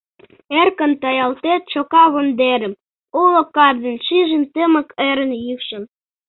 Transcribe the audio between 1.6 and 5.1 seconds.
чока вондерым, Уло кап ден шижын тымык